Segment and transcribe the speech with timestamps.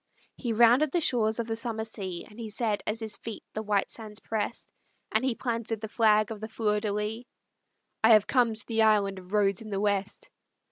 [0.35, 3.61] He rounded the shores of the summer sea, And he said as his feet the
[3.61, 4.73] white sands pressed,
[5.11, 7.23] And he planted the flag of the Fleur de lis:
[8.03, 10.31] "I have come to the Island of Rhodes in the West.